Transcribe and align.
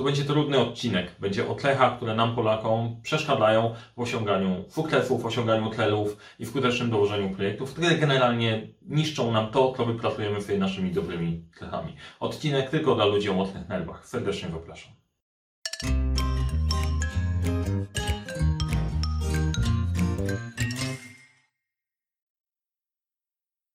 To 0.00 0.04
będzie 0.04 0.24
trudny 0.24 0.58
odcinek. 0.58 1.14
Będzie 1.18 1.48
o 1.48 1.54
tlechach, 1.54 1.96
które 1.96 2.14
nam 2.14 2.34
Polakom 2.34 3.00
przeszkadzają 3.02 3.74
w 3.96 4.00
osiąganiu 4.00 4.64
fuklefów, 4.70 5.22
w 5.22 5.26
osiąganiu 5.26 5.70
tlelów 5.70 6.16
i 6.38 6.46
w 6.46 6.48
skutecznym 6.48 6.90
dołożeniu 6.90 7.30
projektów, 7.30 7.72
które 7.72 7.94
generalnie 7.94 8.68
niszczą 8.82 9.32
nam 9.32 9.50
to, 9.50 9.72
co 9.76 9.86
wypracujemy 9.86 10.42
sobie 10.42 10.58
naszymi 10.58 10.90
dobrymi 10.90 11.44
tlechami. 11.58 11.96
Odcinek 12.20 12.70
tylko 12.70 12.94
dla 12.94 13.04
ludzi 13.04 13.30
o 13.30 13.34
mocnych 13.34 13.68
nerwach. 13.68 14.06
Serdecznie 14.06 14.48
zapraszam. 14.50 14.99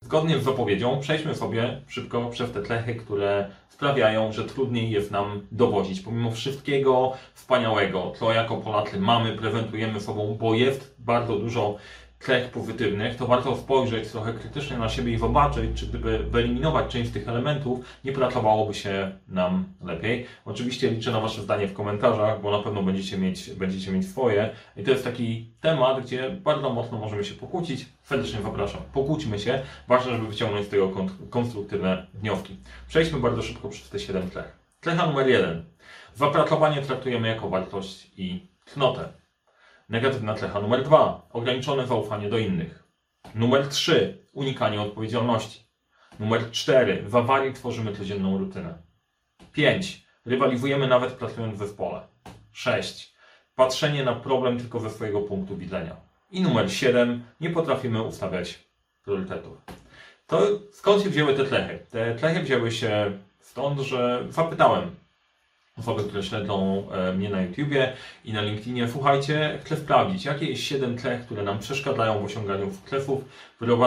Zgodnie 0.06 0.40
z 0.40 0.44
zapowiedzią 0.44 1.00
przejdźmy 1.00 1.36
sobie 1.36 1.82
szybko 1.88 2.30
przez 2.30 2.52
te 2.52 2.62
tlechy, 2.62 2.96
które 2.96 3.50
sprawiają, 3.70 4.32
że 4.32 4.44
trudniej 4.44 4.92
jest 4.92 5.12
nam 5.12 5.48
dowozić. 5.52 6.02
Pomimo 6.02 6.32
wszystkiego 6.32 7.14
wspaniałego, 7.34 8.14
co 8.20 8.34
jako 8.34 8.58
Polacy 8.58 9.00
mamy, 9.00 9.32
prezentujemy 9.38 10.02
sobą, 10.02 10.38
bo 10.40 10.56
jest 10.56 10.96
bardzo 11.00 11.36
dużo 11.36 11.76
tlech 12.26 12.50
pozytywnych, 12.50 13.16
to 13.16 13.28
warto 13.28 13.58
spojrzeć 13.58 14.12
trochę 14.12 14.34
krytycznie 14.34 14.78
na 14.78 14.90
siebie 14.90 15.14
i 15.14 15.18
zobaczyć, 15.18 15.80
czy 15.80 15.88
gdyby 15.88 16.20
wyeliminować 16.20 16.92
część 16.92 17.10
z 17.10 17.14
tych 17.14 17.28
elementów, 17.28 17.80
nie 18.04 18.12
pracowałoby 18.12 18.74
się 18.74 19.12
nam 19.28 19.66
lepiej. 19.84 20.26
Oczywiście 20.46 20.92
liczę 20.92 21.12
na 21.12 21.20
Wasze 21.20 21.42
zdanie 21.42 21.68
w 21.68 21.74
komentarzach, 21.74 22.42
bo 22.42 22.52
na 22.52 22.64
pewno 22.64 22.84
będziecie 22.84 23.18
mieć, 23.18 23.50
będziecie 23.50 23.92
mieć 23.92 24.08
swoje. 24.10 24.50
I 24.78 24.84
to 24.84 24.92
jest 24.92 25.04
taki 25.04 25.50
temat, 25.62 26.06
gdzie 26.06 26.30
bardzo 26.30 26.70
mocno 26.70 26.98
możemy 26.98 27.24
się 27.24 27.34
pokłócić. 27.34 27.86
Serdecznie 28.04 28.40
zapraszam. 28.42 28.82
Pokłóćmy 28.94 29.40
się. 29.40 29.62
Ważne, 29.88 30.12
żeby 30.12 30.28
wyciągnąć 30.28 30.66
z 30.66 30.70
tego 30.70 30.92
konstruktywne 31.30 32.06
wnioski. 32.14 32.56
Przejdźmy 32.88 33.20
bardzo 33.20 33.42
szybko 33.42 33.70
przez 33.70 33.90
te 33.90 34.00
7 34.00 34.30
tlech. 34.30 34.58
Tlecha 34.82 35.06
numer 35.06 35.28
1. 35.28 35.66
Zapracowanie 36.16 36.82
traktujemy 36.82 37.28
jako 37.28 37.50
wartość 37.50 38.12
i 38.18 38.40
cnotę. 38.66 39.25
Negatywna 39.90 40.34
cecha 40.34 40.62
numer 40.62 40.84
2. 40.84 41.28
Ograniczone 41.34 41.88
zaufanie 41.88 42.30
do 42.30 42.38
innych. 42.38 42.84
Numer 43.36 43.68
3. 43.68 44.26
Unikanie 44.34 44.82
odpowiedzialności. 44.82 45.66
Numer 46.20 46.52
4. 46.52 47.04
W 47.04 47.16
awarii 47.16 47.54
tworzymy 47.54 47.96
codzienną 47.96 48.38
rutynę. 48.38 48.78
5. 49.52 50.06
Rywalizujemy 50.26 50.88
nawet 50.88 51.14
pracując 51.14 51.56
w 51.56 51.58
zespole. 51.58 52.08
6. 52.52 53.16
Patrzenie 53.56 54.04
na 54.04 54.16
problem 54.16 54.60
tylko 54.60 54.80
ze 54.80 54.90
swojego 54.90 55.22
punktu 55.22 55.58
widzenia. 55.58 55.96
I 56.32 56.42
numer 56.42 56.72
7. 56.72 57.24
Nie 57.42 57.50
potrafimy 57.50 58.02
ustawiać 58.02 58.60
priorytetów. 59.04 59.58
To 60.28 60.42
skąd 60.72 61.04
się 61.04 61.10
wzięły 61.10 61.34
te 61.34 61.46
tlechy? 61.46 61.80
Te 61.90 62.16
tlechy 62.16 62.44
wzięły 62.44 62.72
się 62.72 63.20
stąd, 63.40 63.80
że 63.80 64.26
zapytałem 64.30 64.96
osoby, 65.80 66.04
które 66.04 66.24
śledzą 66.24 66.84
e, 66.92 67.14
mnie 67.14 67.30
na 67.30 67.42
YouTubie 67.42 67.94
i 68.26 68.34
na 68.34 68.42
LinkedInie, 68.42 68.88
słuchajcie, 68.88 69.60
chcę 69.64 69.78
sprawdzić, 69.78 70.26
jakie 70.26 70.46
jest 70.46 70.62
7 70.62 70.98
tlech, 70.98 71.26
które 71.26 71.44
nam 71.44 71.60
przeszkadzają 71.60 72.20
w 72.20 72.26
osiąganiu 72.26 72.72
klefów, 72.86 73.26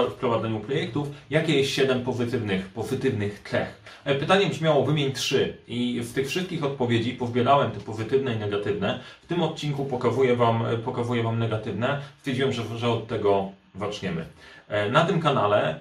w 0.08 0.12
prowadzeniu 0.12 0.60
projektów, 0.60 1.08
jakie 1.30 1.58
jest 1.58 1.70
7 1.70 2.04
pozytywnych, 2.04 2.68
pozytywnych 2.68 3.42
tlech. 3.42 3.82
E, 4.04 4.14
pytanie 4.14 4.46
brzmiało, 4.46 4.84
wymień 4.84 5.12
3 5.12 5.56
i 5.68 6.00
z 6.02 6.12
tych 6.12 6.28
wszystkich 6.28 6.64
odpowiedzi 6.64 7.12
pozbierałem 7.12 7.70
te 7.70 7.80
pozytywne 7.80 8.34
i 8.34 8.38
negatywne. 8.38 9.00
W 9.22 9.26
tym 9.26 9.42
odcinku 9.42 9.84
pokazuję 9.84 10.36
Wam, 10.36 10.66
e, 10.66 10.76
pokazuję 10.76 11.22
wam 11.22 11.38
negatywne. 11.38 12.00
Stwierdziłem, 12.18 12.52
że, 12.52 12.78
że 12.78 12.90
od 12.90 13.06
tego 13.06 13.52
zaczniemy. 13.74 14.24
Na 14.90 15.04
tym 15.04 15.20
kanale 15.20 15.80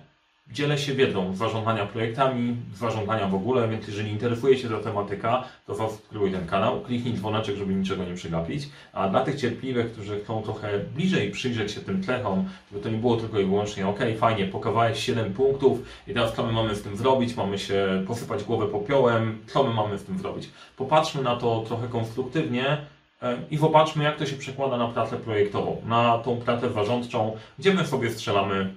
dzielę 0.51 0.77
się 0.77 0.93
wiedzą 0.93 1.33
z 1.33 1.37
zarządzania 1.37 1.85
projektami, 1.85 2.55
z 2.73 2.77
zarządzania 2.77 3.27
w 3.27 3.35
ogóle, 3.35 3.67
więc 3.67 3.87
jeżeli 3.87 4.11
interesuje 4.11 4.57
się 4.57 4.69
ta 4.69 4.79
tematyka, 4.79 5.43
to 5.65 5.75
zasubskrybuj 5.75 6.31
ten 6.31 6.47
kanał, 6.47 6.81
kliknij 6.81 7.13
dzwoneczek, 7.13 7.55
żeby 7.55 7.73
niczego 7.73 8.03
nie 8.03 8.13
przegapić. 8.13 8.69
A 8.93 9.09
dla 9.09 9.23
tych 9.23 9.35
cierpliwych, 9.35 9.91
którzy 9.91 10.19
chcą 10.19 10.41
trochę 10.41 10.79
bliżej 10.79 11.31
przyjrzeć 11.31 11.71
się 11.71 11.81
tym 11.81 12.03
tlechom, 12.03 12.49
żeby 12.71 12.83
to 12.83 12.89
nie 12.89 12.97
było 12.97 13.17
tylko 13.17 13.39
i 13.39 13.45
wyłącznie 13.45 13.87
ok, 13.87 13.99
fajnie, 14.19 14.45
pokawałeś 14.45 14.99
7 14.99 15.33
punktów 15.33 15.80
i 16.07 16.13
teraz 16.13 16.33
co 16.33 16.43
my 16.43 16.53
mamy 16.53 16.75
z 16.75 16.81
tym 16.81 16.97
zrobić? 16.97 17.36
Mamy 17.36 17.59
się 17.59 18.03
posypać 18.07 18.43
głowę 18.43 18.67
popiołem, 18.67 19.37
co 19.47 19.63
my 19.63 19.73
mamy 19.73 19.97
z 19.97 20.03
tym 20.03 20.19
zrobić? 20.19 20.49
Popatrzmy 20.77 21.21
na 21.21 21.36
to 21.36 21.63
trochę 21.67 21.87
konstruktywnie, 21.87 22.77
e, 23.21 23.37
i 23.52 23.57
zobaczmy, 23.57 24.03
jak 24.03 24.17
to 24.17 24.25
się 24.25 24.36
przekłada 24.36 24.77
na 24.77 24.87
pracę 24.87 25.17
projektową, 25.17 25.81
na 25.86 26.17
tą 26.17 26.37
pracę 26.37 26.71
zarządczą, 26.71 27.37
gdzie 27.59 27.73
my 27.73 27.86
sobie 27.86 28.11
strzelamy 28.11 28.73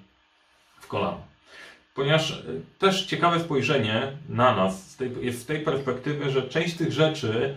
w 0.80 0.86
kolano. 0.86 1.29
Ponieważ 2.00 2.30
e, 2.30 2.42
też 2.78 3.06
ciekawe 3.06 3.40
spojrzenie 3.40 4.12
na 4.28 4.56
nas 4.56 4.98
jest 5.20 5.42
z 5.42 5.46
tej 5.46 5.60
perspektywy, 5.60 6.30
że 6.30 6.42
część 6.42 6.76
tych 6.76 6.92
rzeczy, 6.92 7.56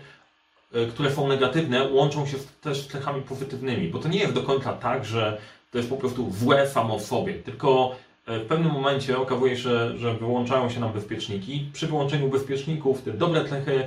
e, 0.73 0.85
które 0.85 1.11
są 1.11 1.27
negatywne, 1.27 1.87
łączą 1.87 2.25
się 2.25 2.37
też 2.61 2.81
z 2.81 2.87
cechami 2.87 3.21
pozytywnymi. 3.21 3.87
Bo 3.87 3.99
to 3.99 4.07
nie 4.07 4.19
jest 4.19 4.33
do 4.33 4.43
końca 4.43 4.73
tak, 4.73 5.05
że 5.05 5.37
to 5.71 5.77
jest 5.77 5.89
po 5.89 5.97
prostu 5.97 6.31
złe 6.31 6.67
samo 6.67 6.99
w 6.99 7.03
sobie, 7.03 7.33
tylko 7.33 7.95
e, 8.27 8.39
w 8.39 8.45
pewnym 8.45 8.71
momencie 8.71 9.17
okazuje 9.17 9.57
się, 9.57 9.97
że 9.97 10.13
wyłączają 10.13 10.69
się 10.69 10.79
nam 10.79 10.93
bezpieczniki. 10.93 11.69
Przy 11.73 11.87
wyłączeniu 11.87 12.29
bezpieczników 12.29 13.01
te 13.01 13.11
dobre 13.11 13.45
cechy 13.45 13.83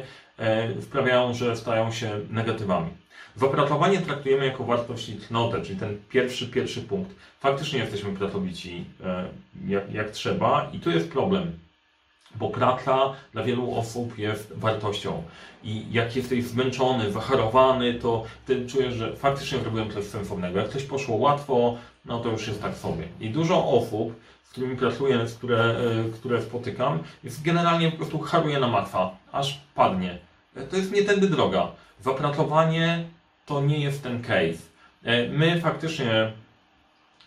sprawiają, 0.81 1.35
że 1.35 1.57
stają 1.57 1.93
się 1.93 2.21
negatywami. 2.31 2.91
Wypracowanie 3.37 3.99
traktujemy 3.99 4.47
jako 4.47 4.65
wartość 4.65 5.09
i 5.09 5.19
cnotę, 5.19 5.63
czyli 5.63 5.79
ten 5.79 5.99
pierwszy, 6.09 6.47
pierwszy 6.47 6.83
punkt. 6.83 7.15
Faktycznie 7.41 7.79
jesteśmy 7.79 8.13
pracowici 8.13 8.85
e, 9.05 9.25
jak, 9.67 9.95
jak 9.95 10.11
trzeba 10.11 10.71
i 10.73 10.81
tu 10.81 10.91
jest 10.91 11.11
problem, 11.11 11.59
bo 12.35 12.51
praca 12.51 13.13
dla 13.33 13.43
wielu 13.43 13.75
osób 13.75 14.19
jest 14.19 14.53
wartością. 14.57 15.23
I 15.65 15.93
jak 15.93 16.17
jesteś 16.17 16.45
zmęczony, 16.45 17.13
zacharowany, 17.13 17.95
to 17.95 18.25
ty 18.47 18.67
czujesz, 18.67 18.95
że 18.95 19.17
faktycznie 19.17 19.59
zrobiłem 19.59 19.91
coś 19.91 20.05
sensownego. 20.05 20.59
Jak 20.59 20.69
coś 20.69 20.83
poszło 20.83 21.17
łatwo, 21.17 21.77
no 22.05 22.21
to 22.21 22.29
już 22.29 22.49
jest 22.49 22.63
tak 22.63 22.75
sobie. 22.75 23.09
I 23.21 23.31
dużo 23.31 23.69
osób, 23.69 24.21
z 24.45 24.51
którymi 24.51 24.77
pracuję, 24.77 25.29
z 25.29 25.35
które, 25.35 25.65
e, 25.65 26.11
które 26.15 26.43
spotykam, 26.43 26.99
jest 27.25 27.43
generalnie 27.43 27.91
po 27.91 27.97
prostu 27.97 28.19
haruje 28.19 28.61
na 28.61 28.69
matwa, 28.69 29.17
aż 29.33 29.61
padnie. 29.75 30.19
E, 30.57 30.63
to 30.63 30.77
jest 30.77 30.93
nie 30.93 31.03
tędy 31.03 31.29
droga. 31.29 31.69
Zapracowanie 32.01 33.05
to 33.47 33.61
nie 33.61 33.79
jest 33.79 34.03
ten 34.03 34.23
case. 34.23 34.63
E, 35.05 35.29
my 35.29 35.61
faktycznie 35.61 36.33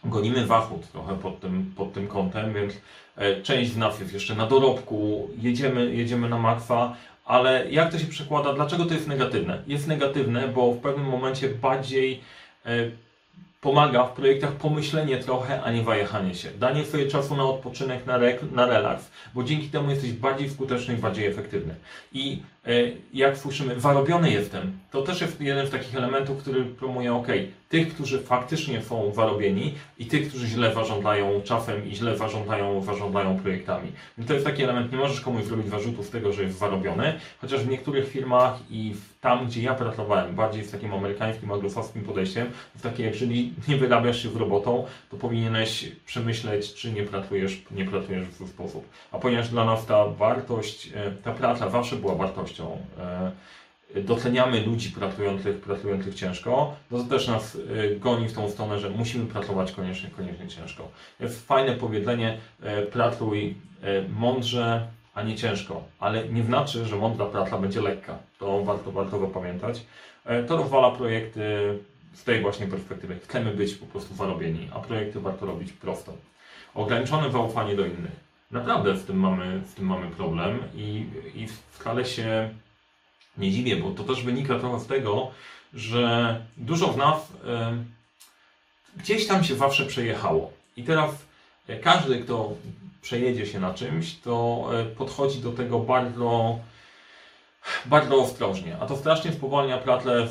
gonimy 0.03 0.47
zachód 0.47 0.91
trochę 0.91 1.18
pod 1.18 1.40
tym, 1.40 1.74
pod 1.78 1.94
tym 1.94 2.07
kątem, 2.07 2.53
więc 2.53 2.74
e, 3.16 3.41
część 3.41 3.72
z 3.72 3.78
nas 3.78 4.00
jest 4.00 4.13
jeszcze 4.13 4.35
na 4.35 4.47
dorobku, 4.47 5.30
jedziemy, 5.38 5.96
jedziemy 5.96 6.30
na 6.30 6.38
makwa, 6.38 6.96
ale 7.25 7.72
jak 7.72 7.91
to 7.91 8.00
się 8.00 8.07
przekłada, 8.07 8.53
dlaczego 8.53 8.85
to 8.85 8.94
jest 8.94 9.07
negatywne? 9.07 9.62
Jest 9.68 9.88
negatywne, 9.88 10.47
bo 10.47 10.72
w 10.72 10.78
pewnym 10.78 11.06
momencie 11.06 11.50
bardziej 11.50 12.22
e, 12.66 12.69
pomaga 13.62 14.03
w 14.03 14.13
projektach 14.13 14.51
pomyślenie 14.51 15.18
trochę, 15.18 15.62
a 15.62 15.72
nie 15.72 15.84
wajechanie 15.84 16.36
się. 16.36 16.51
Danie 16.51 16.86
sobie 16.86 17.07
czasu 17.07 17.36
na 17.36 17.44
odpoczynek, 17.44 18.06
na, 18.06 18.19
na 18.51 18.66
relaks, 18.66 19.12
bo 19.34 19.44
dzięki 19.44 19.68
temu 19.68 19.90
jesteś 19.90 20.12
bardziej 20.12 20.50
skuteczny 20.50 20.94
i 20.94 20.97
bardziej 20.97 21.25
efektywny. 21.25 21.75
I 22.13 22.41
jak 23.13 23.37
słyszymy, 23.37 23.79
zarobiony 23.79 24.31
jestem, 24.31 24.79
to 24.91 25.01
też 25.01 25.21
jest 25.21 25.41
jeden 25.41 25.67
z 25.67 25.69
takich 25.69 25.95
elementów, 25.95 26.37
który 26.37 26.65
promuje, 26.65 27.13
ok, 27.13 27.27
tych, 27.69 27.93
którzy 27.93 28.19
faktycznie 28.19 28.81
są 28.81 29.11
zarobieni 29.15 29.73
i 29.99 30.05
tych, 30.05 30.29
którzy 30.29 30.47
źle 30.47 30.73
zarządzają 30.73 31.41
czasem 31.41 31.89
i 31.89 31.95
źle 31.95 32.17
zarządzają, 32.17 32.81
zarządzają 32.83 33.39
projektami. 33.39 33.91
I 34.17 34.23
to 34.23 34.33
jest 34.33 34.45
taki 34.45 34.63
element, 34.63 34.91
nie 34.91 34.97
możesz 34.97 35.21
komuś 35.21 35.43
zrobić 35.43 35.67
zarzutu 35.67 36.03
z 36.03 36.09
tego, 36.09 36.33
że 36.33 36.43
jest 36.43 36.59
zarobiony, 36.59 37.19
chociaż 37.41 37.63
w 37.63 37.69
niektórych 37.69 38.09
firmach 38.09 38.59
i 38.69 38.95
tam, 39.21 39.47
gdzie 39.47 39.61
ja 39.61 39.73
pracowałem, 39.73 40.35
bardziej 40.35 40.63
z 40.63 40.71
takim 40.71 40.93
amerykańskim, 40.93 41.51
anglosaskim 41.51 42.01
podejściem, 42.01 42.47
w 42.75 42.81
takie, 42.81 43.03
jeżeli 43.03 43.53
nie 43.67 43.77
wyrabiasz 43.77 44.23
się 44.23 44.29
w 44.29 44.37
robotą, 44.37 44.85
to 45.09 45.17
powinieneś 45.17 45.91
przemyśleć, 46.05 46.73
czy 46.73 46.91
nie 46.91 47.03
pracujesz, 47.03 47.61
nie 47.71 47.85
pracujesz 47.85 48.27
w 48.27 48.37
ten 48.37 48.47
sposób. 48.47 48.89
A 49.11 49.19
ponieważ 49.19 49.49
dla 49.49 49.65
nas 49.65 49.85
ta 49.85 50.05
wartość, 50.05 50.89
e, 50.95 51.11
ta 51.11 51.31
praca 51.31 51.69
zawsze 51.69 51.95
była 51.95 52.15
wartością, 52.15 52.48
e, 53.95 54.01
doceniamy 54.01 54.61
ludzi 54.65 54.91
pracujących, 54.91 55.62
pracujących 55.62 56.15
ciężko, 56.15 56.75
no 56.91 56.97
to 56.97 57.03
też 57.03 57.27
nas 57.27 57.56
e, 57.56 57.95
goni 57.95 58.27
w 58.27 58.33
tą 58.33 58.50
stronę, 58.50 58.79
że 58.79 58.89
musimy 58.89 59.25
pracować 59.25 59.71
koniecznie, 59.71 60.09
koniecznie 60.09 60.47
ciężko. 60.47 60.88
Jest 61.19 61.47
fajne 61.47 61.74
powiedzenie, 61.75 62.38
e, 62.62 62.81
pracuj 62.81 63.56
mądrze, 64.09 64.88
a 65.13 65.24
nie 65.24 65.35
ciężko, 65.35 65.83
ale 66.00 66.29
nie 66.29 66.44
znaczy, 66.44 66.85
że 66.85 66.95
mądra 66.95 67.25
praca 67.25 67.57
będzie 67.57 67.81
lekka. 67.81 68.18
To 68.39 68.63
warto, 68.63 68.91
warto 68.91 69.19
pamiętać. 69.19 69.85
To 70.47 70.57
rozwala 70.57 70.91
projekty 70.91 71.44
z 72.13 72.24
tej 72.24 72.41
właśnie 72.41 72.68
perspektywy. 72.68 73.19
Chcemy 73.24 73.53
być 73.53 73.75
po 73.75 73.85
prostu 73.85 74.15
zarobieni, 74.15 74.69
a 74.74 74.79
projekty 74.79 75.19
warto 75.19 75.45
robić 75.45 75.74
prosto. 75.74 76.13
Ograniczone 76.75 77.31
zaufanie 77.31 77.75
do 77.75 77.85
innych. 77.85 78.28
Naprawdę 78.51 78.98
z 78.98 79.06
tym 79.06 79.19
mamy, 79.19 79.62
z 79.72 79.74
tym 79.74 79.86
mamy 79.86 80.12
problem 80.12 80.60
i, 80.75 81.06
i 81.36 81.48
wcale 81.72 82.06
się 82.06 82.50
nie 83.38 83.51
dziwię, 83.51 83.75
bo 83.75 83.92
to 83.92 84.04
też 84.04 84.24
wynika 84.24 84.60
trochę 84.60 84.80
z 84.80 84.88
tego, 84.88 85.31
że 85.74 86.36
dużo 86.57 86.94
z 86.94 86.98
nas 86.98 87.34
gdzieś 88.98 89.28
tam 89.28 89.44
się 89.44 89.56
zawsze 89.56 89.86
przejechało. 89.86 90.51
I 90.78 90.84
teraz 90.84 91.12
y, 91.69 91.78
każdy, 91.78 92.19
kto 92.19 92.54
przejedzie 93.01 93.46
się 93.46 93.60
na 93.60 93.74
czymś, 93.74 94.16
to 94.16 94.66
y, 94.81 94.96
podchodzi 94.96 95.40
do 95.40 95.51
tego 95.51 95.80
bardzo 95.80 96.60
bardzo 97.86 98.16
ostrożnie, 98.16 98.78
a 98.80 98.86
to 98.86 98.98
strasznie 98.98 99.34
spowalnia 99.34 99.78
pracę, 99.78 100.28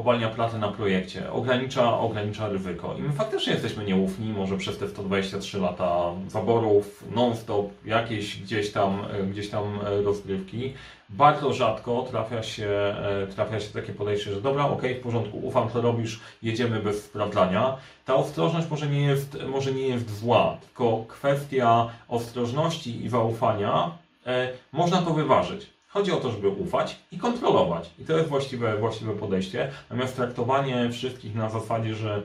spowalnia 0.00 0.28
pracę 0.28 0.58
na 0.58 0.68
projekcie, 0.68 1.32
ogranicza, 1.32 1.98
ogranicza 1.98 2.48
ryzyko. 2.48 2.94
I 2.98 3.02
my 3.02 3.12
faktycznie 3.12 3.52
jesteśmy 3.52 3.84
nieufni, 3.84 4.32
może 4.32 4.56
przez 4.56 4.78
te 4.78 4.88
123 4.88 5.58
lata 5.58 6.12
zaborów, 6.28 7.04
non-stop, 7.14 7.70
jakieś 7.84 8.42
gdzieś 8.42 8.72
tam, 8.72 9.04
gdzieś 9.30 9.50
tam 9.50 9.78
rozgrywki. 10.04 10.72
Bardzo 11.08 11.52
rzadko 11.52 12.06
trafia 12.10 12.42
się, 12.42 12.68
e, 12.68 13.26
trafia 13.34 13.60
się 13.60 13.72
takie 13.72 13.92
podejście, 13.92 14.34
że 14.34 14.40
dobra, 14.40 14.64
ok, 14.64 14.82
w 14.98 15.02
porządku, 15.02 15.38
ufam 15.38 15.70
co 15.70 15.80
robisz, 15.80 16.20
jedziemy 16.42 16.80
bez 16.80 17.04
sprawdzania. 17.04 17.76
Ta 18.04 18.14
ostrożność 18.14 18.70
może 18.70 18.86
nie 18.86 19.02
jest, 19.02 19.38
może 19.48 19.72
nie 19.72 19.88
jest 19.88 20.18
zła, 20.18 20.56
tylko 20.60 21.04
kwestia 21.08 21.90
ostrożności 22.08 23.04
i 23.04 23.08
zaufania 23.08 23.90
e, 24.26 24.48
można 24.72 25.02
to 25.02 25.10
wyważyć. 25.14 25.79
Chodzi 25.92 26.12
o 26.12 26.16
to, 26.16 26.30
żeby 26.30 26.48
ufać 26.48 26.96
i 27.12 27.18
kontrolować. 27.18 27.90
I 27.98 28.04
to 28.04 28.16
jest 28.16 28.28
właściwe, 28.28 28.76
właściwe 28.76 29.12
podejście. 29.12 29.70
Natomiast 29.90 30.16
traktowanie 30.16 30.90
wszystkich 30.90 31.34
na 31.34 31.50
zasadzie, 31.50 31.94
że 31.94 32.22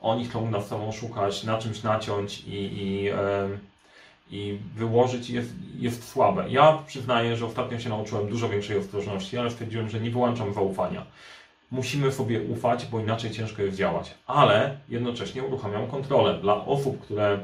oni 0.00 0.24
chcą 0.24 0.50
nas 0.50 0.68
samą 0.68 0.92
szukać, 0.92 1.44
na 1.44 1.58
czymś 1.58 1.82
naciąć 1.82 2.40
i, 2.40 2.54
i, 2.54 3.10
i 4.30 4.58
wyłożyć 4.76 5.30
jest, 5.30 5.50
jest 5.78 6.08
słabe. 6.08 6.50
Ja 6.50 6.78
przyznaję, 6.86 7.36
że 7.36 7.46
ostatnio 7.46 7.80
się 7.80 7.88
nauczyłem 7.88 8.28
dużo 8.28 8.48
większej 8.48 8.78
ostrożności, 8.78 9.38
ale 9.38 9.50
stwierdziłem, 9.50 9.88
że 9.88 10.00
nie 10.00 10.10
wyłączam 10.10 10.54
zaufania. 10.54 11.06
Musimy 11.70 12.12
sobie 12.12 12.42
ufać, 12.42 12.86
bo 12.86 13.00
inaczej 13.00 13.30
ciężko 13.30 13.62
jest 13.62 13.76
działać. 13.76 14.14
Ale 14.26 14.76
jednocześnie 14.88 15.42
uruchamiam 15.42 15.86
kontrolę 15.86 16.34
dla 16.34 16.64
osób, 16.64 17.00
które 17.00 17.38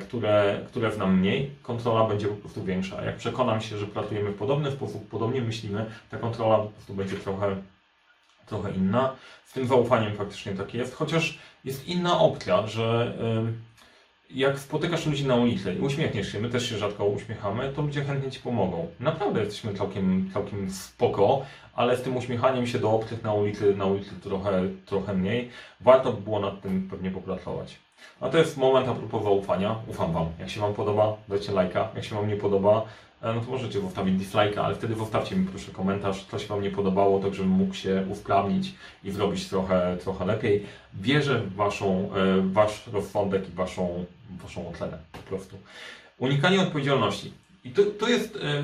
które, 0.00 0.60
które 0.66 0.92
znam 0.92 1.18
mniej, 1.18 1.50
kontrola 1.62 2.04
będzie 2.04 2.28
po 2.28 2.34
prostu 2.36 2.64
większa. 2.64 3.04
Jak 3.04 3.16
przekonam 3.16 3.60
się, 3.60 3.78
że 3.78 3.86
pracujemy 3.86 4.30
w 4.30 4.38
podobny 4.38 4.70
sposób, 4.70 5.08
podobnie 5.08 5.40
myślimy, 5.40 5.86
ta 6.10 6.18
kontrola 6.18 6.58
po 6.58 6.68
prostu 6.68 6.94
będzie 6.94 7.16
trochę, 7.16 7.56
trochę 8.46 8.72
inna. 8.72 9.12
Z 9.44 9.52
tym 9.52 9.66
zaufaniem 9.66 10.16
faktycznie 10.16 10.52
tak 10.52 10.74
jest, 10.74 10.94
chociaż 10.94 11.38
jest 11.64 11.88
inna 11.88 12.20
opcja, 12.20 12.66
że 12.66 13.12
jak 14.30 14.58
spotykasz 14.58 15.06
ludzi 15.06 15.26
na 15.26 15.34
ulicy 15.34 15.74
i 15.74 15.78
uśmiechniesz 15.78 16.32
się, 16.32 16.40
my 16.40 16.50
też 16.50 16.70
się 16.70 16.78
rzadko 16.78 17.04
uśmiechamy, 17.04 17.72
to 17.76 17.82
ludzie 17.82 18.04
chętnie 18.04 18.30
Ci 18.30 18.40
pomogą. 18.40 18.88
Naprawdę 19.00 19.40
jesteśmy 19.40 19.74
całkiem, 19.74 20.30
całkiem 20.34 20.70
spoko, 20.70 21.46
ale 21.74 21.96
z 21.96 22.02
tym 22.02 22.16
uśmiechaniem 22.16 22.66
się 22.66 22.78
do 22.78 22.90
obcych 22.90 23.22
na 23.22 23.32
ulicy, 23.32 23.76
na 23.76 23.86
ulicy 23.86 24.10
trochę, 24.22 24.62
trochę 24.86 25.14
mniej. 25.14 25.50
Warto 25.80 26.12
by 26.12 26.22
było 26.22 26.40
nad 26.40 26.62
tym 26.62 26.88
pewnie 26.90 27.10
popracować. 27.10 27.85
A 28.20 28.28
to 28.28 28.38
jest 28.38 28.56
moment 28.56 28.88
a 28.88 28.94
propos 28.94 29.22
zaufania. 29.22 29.76
Ufam 29.88 30.12
Wam. 30.12 30.26
Jak 30.38 30.50
się 30.50 30.60
Wam 30.60 30.74
podoba, 30.74 31.16
dajcie 31.28 31.52
lajka. 31.52 31.88
Jak 31.94 32.04
się 32.04 32.14
Wam 32.14 32.28
nie 32.28 32.36
podoba, 32.36 32.84
e, 33.22 33.32
no 33.34 33.40
to 33.40 33.50
możecie 33.50 33.80
zostawić 33.80 34.20
dislike'a, 34.22 34.58
ale 34.58 34.74
wtedy 34.74 34.94
zostawcie 34.94 35.36
mi 35.36 35.46
proszę 35.46 35.72
komentarz, 35.72 36.24
co 36.24 36.38
się 36.38 36.46
Wam 36.46 36.62
nie 36.62 36.70
podobało, 36.70 37.20
tak 37.20 37.34
żebym 37.34 37.50
mógł 37.50 37.74
się 37.74 38.06
usprawnić 38.10 38.74
i 39.04 39.10
zrobić 39.10 39.48
trochę, 39.48 39.96
trochę 40.00 40.24
lepiej. 40.24 40.66
Wierzę 40.94 41.38
w 41.38 41.54
waszą, 41.54 42.10
e, 42.14 42.52
Wasz 42.52 42.86
rozsądek 42.92 43.48
i 43.48 43.52
Waszą, 43.52 44.04
waszą 44.42 44.68
ocenę 44.68 44.98
po 45.12 45.18
prostu. 45.18 45.56
Unikanie 46.18 46.60
odpowiedzialności. 46.60 47.32
I 47.64 47.70
to, 47.70 47.82
to 47.98 48.08
jest 48.08 48.36
e, 48.36 48.62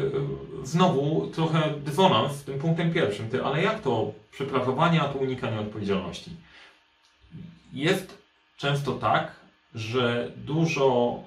znowu 0.64 1.26
trochę 1.26 1.74
dysonans 1.84 2.32
z 2.32 2.44
tym 2.44 2.58
punktem 2.58 2.92
pierwszym. 2.92 3.28
Ty, 3.28 3.44
ale 3.44 3.62
jak 3.62 3.80
to 3.80 4.12
przepracowanie, 4.30 5.02
a 5.02 5.08
to 5.08 5.18
unikanie 5.18 5.60
odpowiedzialności? 5.60 6.30
Jest 7.72 8.21
często 8.62 8.92
tak, 8.92 9.32
że 9.74 10.30
dużo 10.36 11.18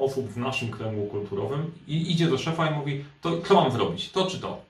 osób 0.00 0.28
w 0.28 0.36
naszym 0.36 0.70
kręgu 0.70 1.06
kulturowym 1.06 1.70
idzie 1.88 2.26
do 2.26 2.38
szefa 2.38 2.70
i 2.70 2.74
mówi, 2.74 3.04
to 3.20 3.42
co 3.42 3.54
mam 3.54 3.72
zrobić, 3.72 4.10
to 4.10 4.26
czy 4.26 4.38
to. 4.38 4.60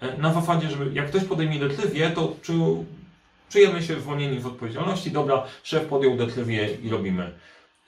E, 0.00 0.18
na 0.18 0.32
zasadzie, 0.32 0.70
żeby 0.70 0.94
jak 0.94 1.08
ktoś 1.08 1.24
podejmie 1.24 1.58
decyzję, 1.58 2.10
to 2.10 2.36
czujemy 3.48 3.82
się 3.82 4.00
zwolnieni 4.00 4.40
z 4.40 4.46
odpowiedzialności, 4.46 5.10
dobra, 5.10 5.44
szef 5.62 5.86
podjął 5.86 6.16
decyzję 6.16 6.68
i 6.82 6.88
robimy. 6.88 7.32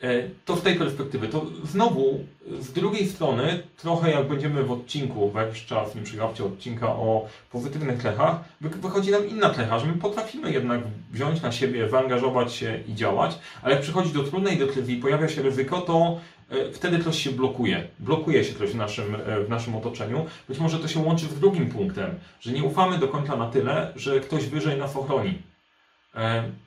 E, 0.02 0.28
to 0.44 0.56
z 0.56 0.62
tej 0.62 0.74
perspektywy, 0.74 1.28
to 1.28 1.46
znowu 1.64 2.24
z 2.60 2.72
drugiej 2.72 3.08
strony, 3.08 3.62
trochę 3.76 4.10
jak 4.10 4.28
będziemy 4.28 4.64
w 4.64 4.72
odcinku, 4.72 5.30
w 5.30 5.34
jakiś 5.34 5.64
czas, 5.64 5.94
nie 5.94 6.02
przegapcie 6.02 6.44
odcinka 6.44 6.88
o 6.88 7.26
pozytywnych 7.50 8.02
cechach, 8.02 8.36
wychodzi 8.60 9.10
nam 9.10 9.28
inna 9.28 9.50
cecha, 9.50 9.78
że 9.78 9.86
my 9.86 9.92
potrafimy 9.92 10.52
jednak 10.52 10.80
wziąć 11.10 11.42
na 11.42 11.52
siebie, 11.52 11.88
zaangażować 11.88 12.52
się 12.52 12.80
i 12.88 12.94
działać, 12.94 13.38
ale 13.62 13.74
jak 13.74 13.82
przychodzi 13.82 14.12
do 14.12 14.22
trudnej 14.22 14.58
decyzji, 14.58 14.96
pojawia 14.96 15.28
się 15.28 15.42
ryzyko, 15.42 15.80
to 15.80 16.20
e, 16.50 16.72
wtedy 16.72 17.04
coś 17.04 17.18
się 17.18 17.30
blokuje. 17.30 17.88
Blokuje 17.98 18.44
się 18.44 18.54
coś 18.54 18.70
w 18.70 18.76
naszym, 18.76 19.14
e, 19.14 19.44
w 19.44 19.48
naszym 19.48 19.76
otoczeniu. 19.76 20.26
Być 20.48 20.58
może 20.58 20.78
to 20.78 20.88
się 20.88 21.00
łączy 21.00 21.26
z 21.26 21.40
drugim 21.40 21.70
punktem, 21.70 22.10
że 22.40 22.52
nie 22.52 22.64
ufamy 22.64 22.98
do 22.98 23.08
końca 23.08 23.36
na 23.36 23.50
tyle, 23.50 23.92
że 23.96 24.20
ktoś 24.20 24.46
wyżej 24.46 24.78
nas 24.78 24.96
ochroni. 24.96 25.38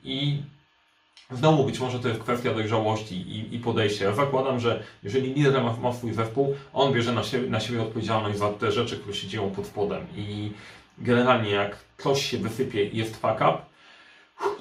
I 0.04 0.42
Znowu 1.30 1.64
być 1.64 1.80
może 1.80 1.98
to 1.98 2.08
jest 2.08 2.20
kwestia 2.20 2.54
dojrzałości 2.54 3.14
i, 3.14 3.54
i 3.54 3.58
podejścia. 3.58 4.04
Ja 4.04 4.12
zakładam, 4.12 4.60
że 4.60 4.82
jeżeli 5.02 5.34
lider 5.34 5.62
ma, 5.62 5.76
ma 5.76 5.92
swój 5.92 6.12
zespół, 6.12 6.54
on 6.72 6.92
bierze 6.92 7.12
na 7.12 7.22
siebie, 7.22 7.50
na 7.50 7.60
siebie 7.60 7.82
odpowiedzialność 7.82 8.38
za 8.38 8.48
te 8.48 8.72
rzeczy, 8.72 8.96
które 8.96 9.14
się 9.14 9.28
dzieją 9.28 9.50
pod 9.50 9.66
spodem. 9.66 10.06
I 10.16 10.52
generalnie 10.98 11.50
jak 11.50 11.76
coś 11.98 12.22
się 12.26 12.38
wysypie 12.38 12.84
i 12.84 12.96
jest 12.96 13.16
fuck 13.16 13.34
up, 13.34 13.58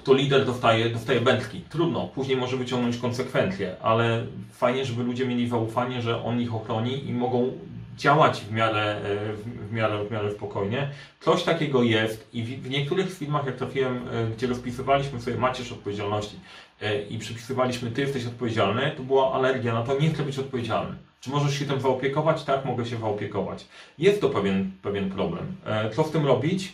to 0.03 0.13
lider 0.13 0.45
dostaje, 0.45 0.89
dostaje 0.89 1.21
bętki. 1.21 1.61
Trudno, 1.69 2.07
później 2.07 2.37
może 2.37 2.57
wyciągnąć 2.57 2.97
konsekwencje, 2.97 3.75
ale 3.81 4.25
fajnie, 4.51 4.85
żeby 4.85 5.03
ludzie 5.03 5.25
mieli 5.25 5.47
zaufanie, 5.47 6.01
że 6.01 6.23
on 6.23 6.41
ich 6.41 6.55
ochroni 6.55 7.07
i 7.07 7.13
mogą 7.13 7.51
działać 7.97 8.41
w 8.41 8.51
miarę, 8.51 8.81
e, 8.81 9.33
w 9.69 9.73
miarę, 9.73 10.05
w 10.05 10.11
miarę 10.11 10.31
spokojnie. 10.31 10.89
Coś 11.19 11.43
takiego 11.43 11.83
jest 11.83 12.29
i 12.33 12.43
w, 12.43 12.69
niektórych 12.69 13.17
filmach, 13.17 13.45
jak 13.45 13.55
trafiłem, 13.55 14.07
e, 14.11 14.27
gdzie 14.27 14.47
rozpisywaliśmy 14.47 15.21
sobie 15.21 15.37
macierz 15.37 15.71
odpowiedzialności 15.71 16.39
e, 16.81 17.01
i 17.01 17.17
przypisywaliśmy, 17.19 17.91
ty 17.91 18.01
jesteś 18.01 18.25
odpowiedzialny, 18.25 18.91
to 18.97 19.03
była 19.03 19.33
alergia 19.33 19.73
na 19.73 19.83
to, 19.83 19.99
nie 19.99 20.09
chcę 20.09 20.23
być 20.23 20.39
odpowiedzialny. 20.39 20.95
Czy 21.21 21.29
możesz 21.29 21.59
się 21.59 21.65
tym 21.65 21.81
zaopiekować? 21.81 22.43
Tak, 22.43 22.65
mogę 22.65 22.85
się 22.85 22.97
zaopiekować. 22.97 23.65
Jest 23.97 24.21
to 24.21 24.29
pewien, 24.29 24.71
pewien 24.81 25.09
problem. 25.09 25.55
Co 25.95 26.03
z 26.03 26.11
tym 26.11 26.25
robić? 26.25 26.73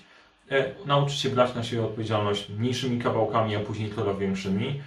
Nauczyć 0.86 1.20
się 1.20 1.30
brać 1.30 1.56
na 1.56 1.64
siebie 1.64 1.84
odpowiedzialność 1.84 2.50
mniejszymi 2.50 3.00
kawałkami, 3.02 3.56
a 3.56 3.60
później 3.60 3.92
coraz 3.96 4.20
większymi. 4.20 4.82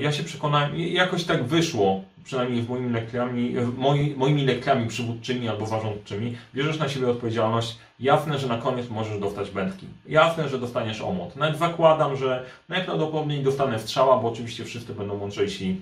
Ja 0.00 0.12
się 0.12 0.24
przekonałem, 0.24 0.78
jakoś 0.78 1.24
tak 1.24 1.44
wyszło, 1.44 2.02
przynajmniej 2.24 2.62
w 2.62 2.68
moimi 2.68 2.92
lekcjami, 2.92 3.54
moi, 3.76 4.14
moimi 4.16 4.44
lekcjami 4.44 4.88
przywódczymi 4.88 5.48
albo 5.48 5.66
zarządczymi, 5.66 6.36
bierzesz 6.54 6.78
na 6.78 6.88
siebie 6.88 7.08
odpowiedzialność, 7.08 7.78
jasne, 8.00 8.38
że 8.38 8.46
na 8.46 8.58
koniec 8.58 8.88
możesz 8.88 9.18
dostać 9.18 9.50
bętki. 9.50 9.86
Jasne, 10.06 10.48
że 10.48 10.58
dostaniesz 10.58 11.00
omot. 11.00 11.36
Nawet 11.36 11.58
zakładam, 11.58 12.16
że 12.16 12.44
najprawdopodobniej 12.68 13.42
dostanę 13.42 13.78
strzała, 13.78 14.18
bo 14.18 14.28
oczywiście 14.28 14.64
wszyscy 14.64 14.94
będą 14.94 15.18
mądrzejsi, 15.18 15.80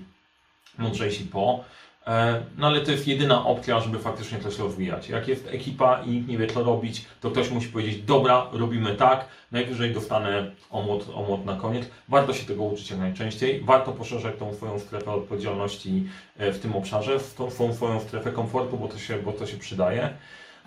mądrzejsi 0.77 1.23
po. 1.23 1.63
E, 2.07 2.41
no 2.57 2.67
ale 2.67 2.81
to 2.81 2.91
jest 2.91 3.07
jedyna 3.07 3.45
opcja, 3.45 3.79
żeby 3.79 3.99
faktycznie 3.99 4.39
coś 4.39 4.57
rozwijać. 4.57 5.09
Jak 5.09 5.27
jest 5.27 5.47
ekipa 5.51 6.01
i 6.03 6.09
nikt 6.09 6.27
nie 6.27 6.37
wie 6.37 6.47
co 6.47 6.63
robić, 6.63 7.05
to 7.21 7.31
ktoś 7.31 7.49
musi 7.49 7.67
powiedzieć, 7.67 8.01
dobra, 8.01 8.47
robimy 8.51 8.95
tak, 8.95 9.27
najwyżej 9.51 9.93
dostanę 9.93 10.51
omot, 10.69 11.09
omot 11.15 11.45
na 11.45 11.55
koniec. 11.55 11.85
Warto 12.09 12.33
się 12.33 12.45
tego 12.45 12.63
uczyć 12.63 12.89
jak 12.89 12.99
najczęściej. 12.99 13.61
Warto 13.61 13.91
poszerzać 13.91 14.35
tą 14.39 14.53
swoją 14.53 14.79
strefę 14.79 15.11
odpowiedzialności 15.11 16.07
e, 16.37 16.51
w 16.51 16.59
tym 16.59 16.75
obszarze, 16.75 17.19
tą, 17.37 17.51
swoją 17.73 17.99
strefę 17.99 18.31
komfortu, 18.31 18.77
bo 18.77 18.87
to 18.87 18.97
się, 18.97 19.17
bo 19.17 19.31
to 19.31 19.45
się 19.45 19.57
przydaje. 19.57 20.09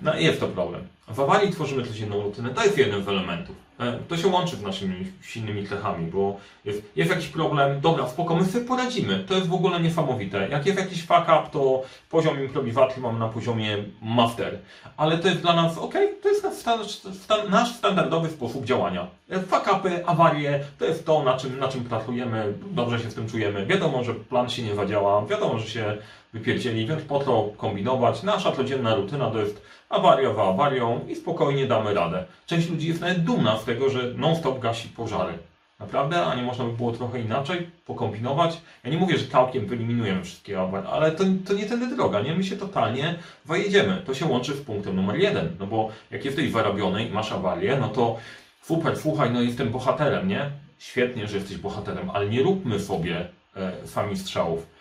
No 0.03 0.17
jest 0.17 0.41
to 0.41 0.49
problem. 0.49 0.96
W 1.09 1.21
awarii 1.21 1.53
tworzymy 1.53 1.87
codzienną 1.87 2.23
rutynę. 2.23 2.51
To 2.51 2.65
jest 2.65 2.79
jeden 2.79 3.05
z 3.05 3.09
elementów. 3.09 3.57
E, 3.81 3.99
to 4.09 4.17
się 4.17 4.29
łączy 4.29 4.57
z 4.57 4.63
naszymi 4.63 5.13
silnymi 5.23 5.69
cechami, 5.69 6.11
bo 6.11 6.37
jest, 6.65 6.83
jest 6.97 7.11
jakiś 7.11 7.29
problem, 7.29 7.81
dobra, 7.81 8.09
spoko, 8.09 8.35
my 8.37 8.45
sobie 8.45 8.65
poradzimy. 8.65 9.25
To 9.29 9.35
jest 9.35 9.49
w 9.49 9.55
ogóle 9.55 9.81
niesamowite. 9.81 10.49
Jak 10.49 10.67
jest 10.67 10.79
jakiś 10.79 11.07
fuck 11.07 11.23
up, 11.23 11.43
to 11.53 11.83
poziom 12.11 12.43
improwizacji 12.43 13.03
mamy 13.03 13.19
na 13.19 13.29
poziomie 13.29 13.77
master. 14.03 14.59
Ale 14.97 15.19
to 15.19 15.29
jest 15.29 15.41
dla 15.41 15.53
nas, 15.53 15.79
ok, 15.79 15.95
to 16.23 16.29
jest 16.29 16.45
nasz, 16.45 16.91
stan, 17.15 17.51
nasz 17.51 17.75
standardowy 17.75 18.29
sposób 18.29 18.65
działania. 18.65 19.07
E, 19.31 19.41
fuck 19.41 19.73
upy, 19.77 20.07
awarie, 20.07 20.65
to 20.79 20.85
jest 20.85 21.07
to, 21.07 21.23
na 21.23 21.37
czym, 21.37 21.59
na 21.59 21.69
czym 21.69 21.85
pracujemy, 21.85 22.53
dobrze 22.71 23.01
się 23.01 23.11
z 23.11 23.15
tym 23.15 23.29
czujemy. 23.29 23.67
Wiadomo, 23.67 24.05
że 24.05 24.15
plan 24.15 24.51
się 24.51 24.63
nie 24.63 24.75
zadziała, 24.75 25.27
wiadomo, 25.27 25.59
że 25.59 25.69
się 25.69 25.97
wypierdzieli, 26.33 26.87
więc 26.87 27.03
po 27.03 27.19
to 27.19 27.51
kombinować. 27.57 28.23
Nasza 28.23 28.53
codzienna 28.53 28.95
rutyna 28.95 29.31
to 29.31 29.39
jest 29.39 29.63
awaria 29.89 30.35
za 30.35 30.43
awarią 30.43 30.96
i 31.09 31.17
spokojnie 31.17 31.67
damy 31.67 31.95
radę. 31.95 32.25
Część 32.47 32.71
ludzi 32.71 32.89
jest 32.89 33.01
nawet 33.01 33.25
dumna 33.25 33.59
z 33.59 33.65
tego, 33.65 33.91
że 33.91 34.15
non-stop 34.15 34.59
gasi 34.59 34.89
pożary. 34.89 35.33
Naprawdę? 35.81 36.27
A 36.27 36.35
nie 36.35 36.43
można 36.43 36.65
by 36.65 36.73
było 36.73 36.93
trochę 36.93 37.21
inaczej 37.21 37.71
pokombinować? 37.87 38.61
Ja 38.85 38.91
nie 38.91 38.99
mówię, 38.99 39.19
że 39.19 39.27
całkiem 39.27 39.67
wyeliminujemy 39.67 40.25
wszystkie 40.25 40.61
awarie, 40.61 40.89
ale 40.89 41.13
to, 41.13 41.25
to 41.47 41.53
nie 41.53 41.67
tędy 41.67 41.97
droga, 41.97 42.21
nie? 42.21 42.35
My 42.35 42.45
się 42.45 42.57
totalnie 42.57 43.15
wajedziemy. 43.45 44.03
To 44.07 44.15
się 44.15 44.27
łączy 44.27 44.55
z 44.55 44.61
punktem 44.61 44.97
numer 44.97 45.17
jeden, 45.17 45.49
no 45.59 45.67
bo 45.67 45.89
jak 46.11 46.25
jesteś 46.25 46.51
zarobiony 46.51 47.07
i 47.07 47.13
masz 47.13 47.33
awarię, 47.33 47.77
no 47.81 47.89
to 47.89 48.17
super, 48.63 48.99
słuchaj, 48.99 49.31
no 49.31 49.43
jestem 49.43 49.71
bohaterem, 49.71 50.29
nie? 50.29 50.51
Świetnie, 50.79 51.27
że 51.27 51.37
jesteś 51.37 51.57
bohaterem, 51.57 52.11
ale 52.11 52.29
nie 52.29 52.43
róbmy 52.43 52.81
sobie 52.81 53.29
e, 53.57 53.73
sami 53.87 54.19
strzałów 54.19 54.76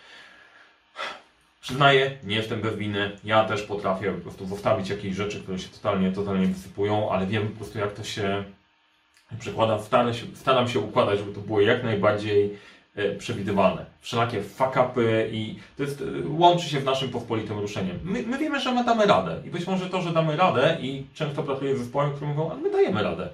Przyznaję, 1.65 2.17
nie 2.23 2.35
jestem 2.35 2.61
bez 2.61 2.75
winy. 2.75 3.11
Ja 3.23 3.43
też 3.43 3.61
potrafię 3.61 4.11
po 4.11 4.21
prostu 4.21 4.45
zostawić 4.45 4.89
jakieś 4.89 5.15
rzeczy, 5.15 5.43
które 5.43 5.59
się 5.59 5.69
totalnie, 5.69 6.11
totalnie 6.11 6.47
wysypują, 6.47 7.11
ale 7.11 7.25
wiem 7.25 7.47
po 7.47 7.55
prostu 7.55 7.79
jak 7.79 7.93
to 7.93 8.03
się 8.03 8.43
przekłada. 9.39 9.79
Staram 9.79 10.13
się, 10.13 10.25
staram 10.35 10.67
się 10.67 10.79
układać, 10.79 11.19
żeby 11.19 11.33
to 11.33 11.41
było 11.41 11.61
jak 11.61 11.83
najbardziej 11.83 12.57
e, 12.95 13.15
przewidywalne. 13.15 13.85
Wszelakie 14.01 14.41
fuck-upy 14.41 15.29
i 15.31 15.59
to 15.77 15.83
jest, 15.83 16.01
e, 16.01 16.05
łączy 16.27 16.69
się 16.69 16.79
w 16.79 16.85
naszym 16.85 17.09
pospolitym 17.09 17.59
ruszeniem. 17.59 17.99
My, 18.03 18.23
my 18.23 18.37
wiemy, 18.37 18.59
że 18.59 18.71
my 18.71 18.83
damy 18.83 19.05
radę 19.05 19.41
i 19.45 19.49
być 19.49 19.67
może 19.67 19.89
to, 19.89 20.01
że 20.01 20.13
damy 20.13 20.35
radę 20.35 20.77
i 20.81 21.05
często 21.13 21.43
pracuję 21.43 21.75
z 21.75 21.79
zespołem, 21.79 22.13
który 22.13 22.27
mówią, 22.27 22.49
ale 22.51 22.61
my 22.61 22.71
dajemy 22.71 23.03
radę. 23.03 23.29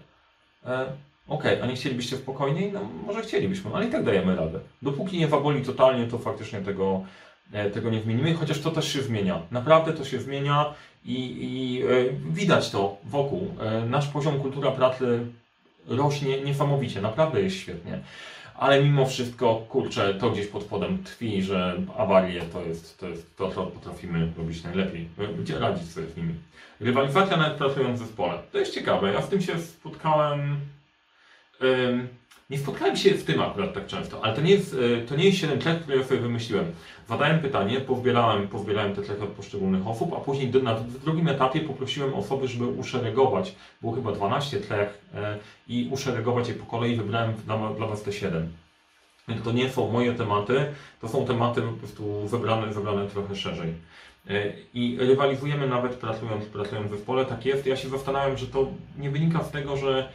E, 0.66 0.86
Okej, 1.28 1.54
okay, 1.54 1.64
a 1.64 1.66
nie 1.66 1.76
chcielibyście 1.76 2.18
spokojniej? 2.18 2.72
No 2.72 2.80
może 3.06 3.22
chcielibyśmy, 3.22 3.72
ale 3.74 3.86
i 3.86 3.92
tak 3.92 4.04
dajemy 4.04 4.36
radę. 4.36 4.60
Dopóki 4.82 5.20
nie 5.20 5.28
waboli 5.28 5.66
totalnie, 5.66 6.08
to 6.08 6.18
faktycznie 6.18 6.62
tego, 6.62 7.02
tego 7.74 7.90
nie 7.90 8.02
zmienimy, 8.02 8.34
chociaż 8.34 8.60
to 8.60 8.72
też 8.72 8.94
się 8.94 9.02
zmienia. 9.02 9.42
Naprawdę 9.52 9.94
to 9.94 10.06
się 10.06 10.20
zmienia 10.20 10.74
i, 11.06 11.38
i 11.42 11.84
e, 11.84 11.88
widać 12.32 12.70
to 12.70 12.98
wokół. 13.04 13.56
E, 13.62 13.86
nasz 13.86 14.08
poziom 14.08 14.40
kultura 14.40 14.72
pracy 14.72 15.26
rośnie 15.88 16.42
niesamowicie, 16.42 17.02
naprawdę 17.02 17.42
jest 17.42 17.56
świetnie. 17.56 18.00
Ale 18.56 18.84
mimo 18.84 19.06
wszystko, 19.06 19.56
kurczę, 19.70 20.14
to 20.14 20.30
gdzieś 20.30 20.48
pod 20.48 20.64
spodem 20.64 21.04
tkwi, 21.04 21.44
że 21.44 21.78
awarie 21.98 22.42
to 22.42 22.62
jest 22.62 23.00
to, 23.00 23.10
jest 23.10 23.38
to 23.38 23.52
co 23.52 23.64
potrafimy 23.64 24.32
robić 24.38 24.64
najlepiej. 24.64 25.08
Radzić 25.60 25.92
sobie 25.92 26.08
z 26.08 26.18
nimi. 26.18 26.34
Rywalizacja 26.80 27.38
nawet 27.38 27.54
pracując 27.54 28.02
w 28.02 28.06
zespole. 28.06 28.34
To 28.52 28.58
jest 28.58 28.74
ciekawe. 28.74 29.14
Ja 29.14 29.22
z 29.22 29.30
tym 29.30 29.42
się 29.42 29.60
spotkałem 29.60 30.56
nie 32.52 32.58
spotkałem 32.58 32.96
się 32.98 33.14
w 33.14 33.24
tym 33.24 33.42
akurat 33.42 33.74
tak 33.74 33.88
często, 33.88 34.24
ale 34.24 34.36
to 34.36 34.42
nie 34.42 34.52
jest, 34.52 34.76
e, 35.02 35.02
to 35.02 35.16
nie 35.16 35.26
jest 35.26 35.38
7 35.38 35.62
cech, 35.62 35.82
które 35.82 35.98
ja 35.98 36.04
sobie 36.04 36.20
wymyśliłem. 36.20 36.66
Zadałem 37.10 37.40
pytanie, 37.40 37.82
pozbierałem, 37.82 38.48
pozbierałem 38.48 38.96
te 38.96 39.02
cechy 39.02 39.24
od 39.24 39.30
poszczególnych 39.30 39.88
osób, 39.88 40.14
a 40.14 40.20
później 40.20 40.48
do, 40.48 40.60
na 40.60 40.76
drugim 41.04 41.28
etapie 41.28 41.60
poprosiłem 41.60 42.14
osoby, 42.14 42.48
żeby 42.48 42.68
uszeregować, 42.68 43.56
było 43.82 43.94
chyba 43.94 44.12
12 44.12 44.62
cech 44.62 45.02
e, 45.14 45.38
i 45.68 45.90
uszeregować 45.92 46.48
je 46.48 46.54
po 46.54 46.66
kolei, 46.66 46.96
wybrałem 46.96 47.34
dla, 47.46 47.74
dla 47.74 47.88
Was 47.88 48.04
te 48.04 48.14
7. 48.14 48.50
Więc 49.28 49.44
to 49.44 49.52
nie 49.52 49.70
są 49.70 49.92
moje 49.92 50.14
tematy, 50.14 50.66
to 51.02 51.08
są 51.08 51.26
tematy 51.26 51.62
po 51.62 51.72
prostu 51.72 52.28
wybrane, 52.28 52.68
wybrane 52.68 53.08
trochę 53.08 53.36
szerzej. 53.36 53.74
E, 54.30 54.54
I 54.74 54.98
rywalizujemy 55.00 55.68
nawet 55.68 55.96
pracując, 55.96 56.46
pracując 56.46 56.88
w 56.88 56.96
zespole, 56.96 57.26
tak 57.26 57.46
jest. 57.46 57.66
Ja 57.66 57.76
się 57.76 57.90
zastanawiam, 57.90 58.38
że 58.38 58.48
to 58.48 58.68
nie 58.98 59.10
wynika 59.10 59.44
z 59.44 59.52
tego, 59.52 59.78
że 59.78 60.10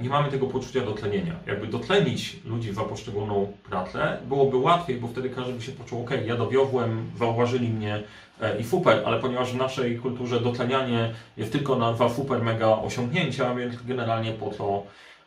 nie 0.00 0.08
mamy 0.08 0.30
tego 0.30 0.46
poczucia 0.46 0.80
dotlenienia. 0.80 1.34
Jakby 1.46 1.66
dotlenić 1.66 2.36
ludzi 2.44 2.74
za 2.74 2.82
poszczególną 2.82 3.52
pracę 3.70 4.18
byłoby 4.28 4.56
łatwiej, 4.56 4.96
bo 4.96 5.08
wtedy 5.08 5.30
każdy 5.30 5.52
by 5.52 5.62
się 5.62 5.72
poczuł, 5.72 6.02
ok, 6.02 6.10
ja 6.26 6.36
dowiozłem, 6.36 7.10
zauważyli 7.18 7.68
mnie 7.68 8.02
e, 8.40 8.58
i 8.58 8.64
super, 8.64 9.02
ale 9.04 9.20
ponieważ 9.20 9.52
w 9.52 9.56
naszej 9.56 9.98
kulturze 9.98 10.40
dotlenianie 10.40 11.14
jest 11.36 11.52
tylko 11.52 11.76
na 11.76 11.92
dwa 11.92 12.08
super 12.08 12.42
mega 12.42 12.68
osiągnięcia, 12.68 13.54
więc 13.54 13.82
generalnie 13.82 14.32
po 14.32 14.46
to, 14.46 14.82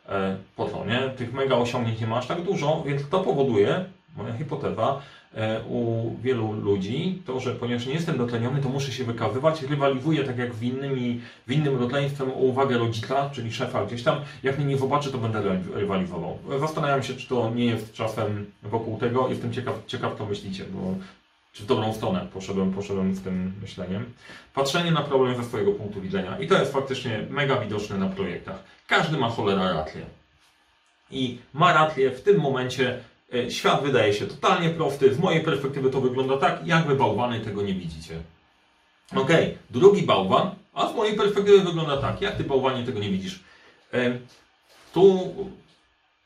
e, 0.08 0.36
po 0.56 0.64
to, 0.64 0.84
nie? 0.84 1.00
Tych 1.00 1.32
mega 1.32 1.56
osiągnięć 1.56 2.00
nie 2.00 2.06
masz 2.06 2.26
tak 2.26 2.42
dużo, 2.42 2.82
więc 2.86 3.08
to 3.08 3.20
powoduje, 3.20 3.84
moja 4.16 4.34
hipoteza, 4.34 5.00
E, 5.23 5.23
u 5.68 6.10
wielu 6.22 6.52
ludzi, 6.52 7.22
to, 7.26 7.40
że 7.40 7.54
ponieważ 7.54 7.86
nie 7.86 7.94
jestem 7.94 8.18
dotleniony, 8.18 8.62
to 8.62 8.68
muszę 8.68 8.92
się 8.92 9.04
wykazywać, 9.04 9.62
rywalizuję 9.62 10.24
tak 10.24 10.38
jak 10.38 10.54
w, 10.54 10.62
innymi, 10.62 11.20
w 11.46 11.52
innym 11.52 11.78
rodzeństwem 11.78 12.30
o 12.30 12.34
uwagę 12.34 12.78
rodzica, 12.78 13.30
czyli 13.30 13.52
szefa 13.52 13.86
gdzieś 13.86 14.02
tam, 14.02 14.16
jak 14.42 14.58
mnie 14.58 14.66
nie 14.66 14.78
zobaczy, 14.78 15.12
to 15.12 15.18
będę 15.18 15.60
rywalizował. 15.74 16.38
Zastanawiam 16.60 17.02
się, 17.02 17.14
czy 17.14 17.28
to 17.28 17.50
nie 17.54 17.64
jest 17.64 17.92
czasem 17.92 18.46
wokół 18.62 18.98
tego, 18.98 19.28
jestem 19.28 19.52
ciekaw, 19.52 19.74
ciekaw 19.86 20.18
co 20.18 20.26
myślicie, 20.26 20.64
bo 20.64 20.94
czy 21.52 21.62
w 21.62 21.66
dobrą 21.66 21.94
stronę 21.94 22.26
poszedłem, 22.32 22.72
poszedłem 22.72 23.14
z 23.14 23.22
tym 23.22 23.52
myśleniem. 23.62 24.04
Patrzenie 24.54 24.90
na 24.90 25.02
problem 25.02 25.36
ze 25.36 25.44
swojego 25.44 25.72
punktu 25.72 26.00
widzenia. 26.00 26.38
I 26.38 26.48
to 26.48 26.58
jest 26.58 26.72
faktycznie 26.72 27.26
mega 27.30 27.60
widoczne 27.60 27.98
na 27.98 28.08
projektach. 28.08 28.64
Każdy 28.86 29.16
ma 29.16 29.28
cholera 29.28 29.72
rację. 29.72 30.00
I 31.10 31.38
ma 31.54 31.72
rację 31.72 32.10
w 32.10 32.22
tym 32.22 32.40
momencie 32.40 32.98
E, 32.98 33.13
świat 33.48 33.82
wydaje 33.82 34.14
się 34.14 34.26
totalnie 34.26 34.70
prosty. 34.70 35.14
Z 35.14 35.18
mojej 35.18 35.44
perspektywy 35.44 35.90
to 35.90 36.00
wygląda 36.00 36.36
tak, 36.36 36.66
jak 36.66 36.86
wy 36.86 36.94
bałwany 36.96 37.40
tego 37.40 37.62
nie 37.62 37.74
widzicie. 37.74 38.14
Ok, 39.16 39.30
drugi 39.70 40.02
bałwan, 40.02 40.50
a 40.72 40.88
z 40.88 40.94
mojej 40.94 41.16
perspektywy 41.16 41.60
wygląda 41.60 41.96
tak, 41.96 42.20
jak 42.20 42.36
ty 42.36 42.44
bałwanie 42.44 42.86
tego 42.86 43.00
nie 43.00 43.10
widzisz. 43.10 43.40
E, 43.92 44.18
tu 44.92 45.34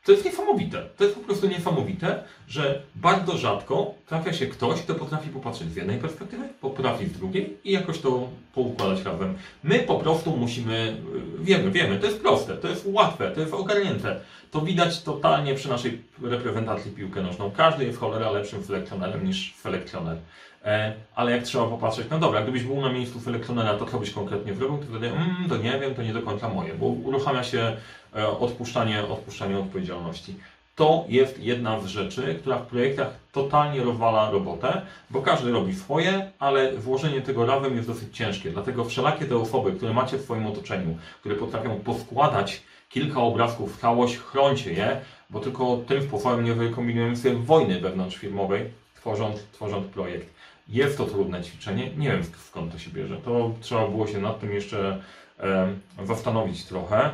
to 0.09 0.13
jest 0.13 0.25
niesamowite. 0.25 0.83
To 0.97 1.03
jest 1.03 1.15
po 1.15 1.21
prostu 1.21 1.47
niesamowite, 1.47 2.23
że 2.47 2.81
bardzo 2.95 3.37
rzadko 3.37 3.93
trafia 4.07 4.33
się 4.33 4.47
ktoś, 4.47 4.81
kto 4.81 4.95
potrafi 4.95 5.29
popatrzeć 5.29 5.71
z 5.71 5.75
jednej 5.75 5.97
perspektywy, 5.97 6.43
potrafi 6.61 7.05
z 7.05 7.11
drugiej 7.11 7.57
i 7.63 7.71
jakoś 7.71 7.99
to 7.99 8.27
poukładać 8.53 9.03
razem. 9.03 9.33
My 9.63 9.79
po 9.79 9.95
prostu 9.95 10.37
musimy, 10.37 10.97
wiemy, 11.39 11.71
wiemy, 11.71 11.99
to 11.99 12.05
jest 12.05 12.21
proste, 12.21 12.57
to 12.57 12.67
jest 12.67 12.83
łatwe, 12.85 13.31
to 13.31 13.41
jest 13.41 13.53
ogarnięte. 13.53 14.19
To 14.51 14.61
widać 14.61 15.01
totalnie 15.01 15.55
przy 15.55 15.69
naszej 15.69 16.01
reprezentacji 16.21 16.91
piłkę 16.91 17.21
nożną. 17.21 17.51
Każdy 17.51 17.85
jest 17.85 17.99
cholera 17.99 18.31
lepszym 18.31 18.63
selekcjonerem 18.63 19.27
niż 19.27 19.55
selekcjoner. 19.55 20.17
E, 20.65 20.93
ale 21.15 21.31
jak 21.31 21.43
trzeba 21.43 21.65
popatrzeć, 21.65 22.07
no 22.11 22.19
dobra, 22.19 22.41
gdybyś 22.41 22.63
był 22.63 22.81
na 22.81 22.93
miejscu 22.93 23.19
selekcjonera, 23.19 23.73
to 23.73 23.85
co 23.85 23.99
byś 23.99 24.11
konkretnie 24.11 24.53
zrobił, 24.53 24.77
to 24.77 24.83
wtedy, 24.83 25.07
mm, 25.07 25.49
to 25.49 25.57
nie 25.57 25.79
wiem, 25.79 25.95
to 25.95 26.03
nie 26.03 26.13
do 26.13 26.21
końca 26.21 26.49
moje, 26.49 26.73
bo 26.73 26.85
uruchamia 26.85 27.43
się 27.43 27.77
e, 28.15 28.27
odpuszczanie, 28.27 29.03
odpuszczanie 29.03 29.59
odpowiedzialności. 29.59 30.35
To 30.75 31.05
jest 31.09 31.39
jedna 31.39 31.79
z 31.79 31.85
rzeczy, 31.85 32.35
która 32.41 32.57
w 32.57 32.65
projektach 32.65 33.07
totalnie 33.31 33.83
rozwala 33.83 34.31
robotę, 34.31 34.81
bo 35.09 35.21
każdy 35.21 35.51
robi 35.51 35.75
swoje, 35.75 36.31
ale 36.39 36.73
włożenie 36.73 37.21
tego 37.21 37.45
razem 37.45 37.75
jest 37.75 37.87
dosyć 37.87 38.17
ciężkie. 38.17 38.51
Dlatego 38.51 38.85
wszelakie 38.85 39.25
te 39.25 39.37
osoby, 39.37 39.71
które 39.71 39.93
macie 39.93 40.17
w 40.17 40.21
swoim 40.21 40.47
otoczeniu, 40.47 40.97
które 41.19 41.35
potrafią 41.35 41.79
poskładać 41.79 42.61
kilka 42.89 43.19
obrazków 43.21 43.77
w 43.77 43.81
całość, 43.81 44.17
chroncie 44.17 44.73
je, 44.73 45.01
bo 45.29 45.39
tylko 45.39 45.77
tym 45.87 46.03
sposobem 46.03 46.45
nie 46.45 46.53
wykombinujemy 46.53 47.17
sobie 47.17 47.35
wojny 47.35 47.79
wewnątrzfirmowej, 47.79 48.65
tworząc, 48.95 49.39
tworząc 49.51 49.87
projekt. 49.87 50.38
Jest 50.69 50.97
to 50.97 51.05
trudne 51.05 51.43
ćwiczenie, 51.43 51.91
nie 51.97 52.11
wiem 52.11 52.23
skąd 52.47 52.71
to 52.71 52.79
się 52.79 52.91
bierze. 52.91 53.17
To 53.17 53.51
trzeba 53.61 53.87
było 53.87 54.07
się 54.07 54.21
nad 54.21 54.39
tym 54.39 54.53
jeszcze 54.53 55.01
e, 55.39 55.73
zastanowić 56.03 56.65
trochę. 56.65 57.09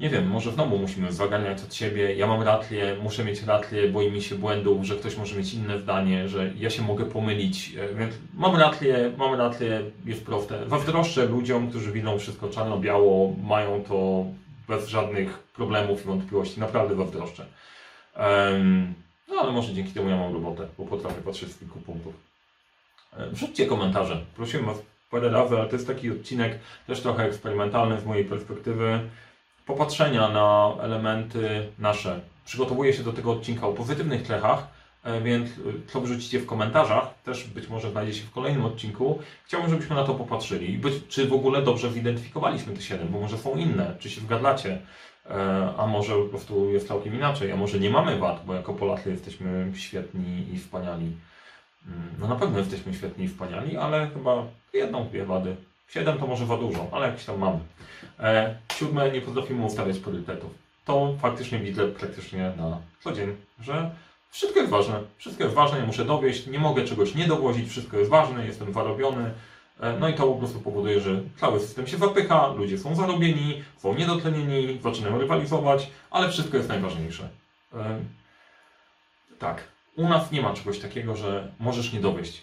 Nie 0.00 0.10
wiem, 0.10 0.28
może 0.28 0.52
znowu 0.52 0.78
musimy 0.78 1.12
zaganiać 1.12 1.62
od 1.62 1.74
siebie. 1.74 2.14
Ja 2.14 2.26
mam 2.26 2.42
rację, 2.42 2.96
muszę 3.02 3.24
mieć 3.24 3.42
rację, 3.42 3.88
boi 3.88 4.10
mi 4.10 4.22
się 4.22 4.34
błędów, 4.34 4.84
że 4.84 4.96
ktoś 4.96 5.16
może 5.16 5.36
mieć 5.36 5.54
inne 5.54 5.78
zdanie, 5.78 6.28
że 6.28 6.52
ja 6.58 6.70
się 6.70 6.82
mogę 6.82 7.04
pomylić. 7.04 7.74
E, 7.76 7.94
więc 7.94 8.14
mam 8.34 8.56
rację, 8.56 9.12
mam 9.16 9.34
rację, 9.34 9.82
jest 10.04 10.26
proste. 10.26 10.68
Zazdroszczę 10.68 11.26
ludziom, 11.26 11.70
którzy 11.70 11.92
widzą 11.92 12.18
wszystko 12.18 12.48
czarno-biało, 12.48 13.34
mają 13.42 13.84
to 13.84 14.24
bez 14.68 14.88
żadnych 14.88 15.38
problemów 15.38 16.04
i 16.04 16.06
wątpliwości. 16.06 16.60
Naprawdę 16.60 16.96
zazdroszczę. 16.96 17.46
Um, 18.18 18.94
no 19.28 19.40
ale 19.40 19.52
może 19.52 19.74
dzięki 19.74 19.92
temu 19.92 20.08
ja 20.08 20.16
mam 20.16 20.32
robotę, 20.32 20.66
bo 20.78 20.84
potrafię 20.84 21.22
patrzeć 21.22 21.52
z 21.52 21.58
kilku 21.58 21.80
punktów. 21.80 22.25
E, 23.18 23.30
wrzućcie 23.30 23.66
komentarze. 23.66 24.20
Prosiłem 24.36 24.66
Was 24.66 24.78
parę 25.10 25.28
razy, 25.28 25.56
ale 25.56 25.68
to 25.68 25.76
jest 25.76 25.86
taki 25.86 26.10
odcinek 26.10 26.58
też 26.86 27.00
trochę 27.00 27.24
eksperymentalny 27.24 28.00
z 28.00 28.04
mojej 28.04 28.24
perspektywy. 28.24 29.00
Popatrzenia 29.66 30.28
na 30.28 30.72
elementy 30.80 31.66
nasze. 31.78 32.20
Przygotowuję 32.44 32.92
się 32.92 33.02
do 33.02 33.12
tego 33.12 33.32
odcinka 33.32 33.66
o 33.66 33.72
pozytywnych 33.72 34.26
cechach, 34.26 34.66
e, 35.04 35.20
więc 35.20 35.50
co 35.86 36.00
wrzucicie 36.00 36.38
w 36.38 36.46
komentarzach, 36.46 37.14
też 37.24 37.44
być 37.44 37.68
może 37.68 37.90
znajdzie 37.90 38.14
się 38.14 38.24
w 38.24 38.30
kolejnym 38.30 38.64
odcinku. 38.64 39.18
Chciałbym, 39.44 39.70
żebyśmy 39.70 39.96
na 39.96 40.04
to 40.04 40.14
popatrzyli 40.14 40.72
i 40.72 40.78
być, 40.78 40.94
czy 41.08 41.26
w 41.26 41.32
ogóle 41.32 41.62
dobrze 41.62 41.92
zidentyfikowaliśmy 41.92 42.74
te 42.74 42.82
7, 42.82 43.08
bo 43.08 43.20
może 43.20 43.38
są 43.38 43.56
inne, 43.56 43.94
czy 43.98 44.10
się 44.10 44.20
zgadzacie, 44.20 44.78
e, 45.30 45.74
a 45.76 45.86
może 45.86 46.14
po 46.14 46.28
prostu 46.28 46.70
jest 46.70 46.88
całkiem 46.88 47.14
inaczej, 47.14 47.52
a 47.52 47.56
może 47.56 47.78
nie 47.78 47.90
mamy 47.90 48.18
wad, 48.18 48.42
bo 48.46 48.54
jako 48.54 48.74
Polacy 48.74 49.10
jesteśmy 49.10 49.72
świetni 49.74 50.46
i 50.54 50.58
wspaniali. 50.58 51.12
Mm, 51.86 52.10
no 52.18 52.28
na 52.28 52.36
pewno 52.36 52.58
jesteśmy 52.58 52.94
świetni 52.94 53.24
i 53.24 53.28
wspaniali, 53.28 53.76
ale 53.76 54.10
chyba 54.14 54.44
jedną, 54.72 55.08
dwie 55.08 55.24
wady. 55.24 55.56
Siedem 55.88 56.18
to 56.18 56.26
może 56.26 56.46
za 56.46 56.56
dużo, 56.56 56.88
ale 56.92 57.06
jakieś 57.06 57.24
tam 57.24 57.38
mamy. 57.38 57.58
E, 58.18 58.56
siódme, 58.72 59.10
nie 59.10 59.20
potrafimy 59.20 59.64
ustawiać 59.64 59.98
priorytetów. 59.98 60.50
To 60.84 61.14
faktycznie 61.20 61.58
widzę 61.58 61.88
praktycznie 61.88 62.52
na 62.56 62.78
co 63.00 63.12
dzień, 63.12 63.36
że 63.60 63.90
wszystko 64.30 64.60
jest 64.60 64.70
ważne. 64.70 65.00
Wszystko 65.18 65.44
jest 65.44 65.56
ważne, 65.56 65.78
ja 65.78 65.86
muszę 65.86 66.04
dowieść, 66.04 66.46
nie 66.46 66.58
mogę 66.58 66.84
czegoś 66.84 67.14
nie 67.14 67.26
dowozić, 67.26 67.68
wszystko 67.68 67.96
jest 67.96 68.10
ważne, 68.10 68.46
jestem 68.46 68.72
zarobiony. 68.72 69.30
E, 69.80 69.98
no 70.00 70.08
i 70.08 70.14
to 70.14 70.26
po 70.26 70.34
prostu 70.34 70.60
powoduje, 70.60 71.00
że 71.00 71.20
cały 71.36 71.60
system 71.60 71.86
się 71.86 71.96
zapycha, 71.96 72.46
ludzie 72.46 72.78
są 72.78 72.94
zarobieni, 72.94 73.64
są 73.76 73.94
niedotlenieni, 73.94 74.80
zaczynają 74.82 75.18
rywalizować, 75.18 75.90
ale 76.10 76.30
wszystko 76.30 76.56
jest 76.56 76.68
najważniejsze. 76.68 77.28
E, 77.74 78.00
tak, 79.38 79.75
u 79.96 80.08
nas 80.08 80.32
nie 80.32 80.42
ma 80.42 80.52
czegoś 80.54 80.78
takiego, 80.78 81.16
że 81.16 81.52
możesz 81.60 81.92
nie 81.92 82.00
dowieść. 82.00 82.42